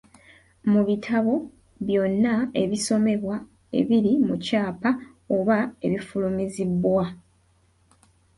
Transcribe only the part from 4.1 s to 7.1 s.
mu kyapa oba ebifulumizibwa.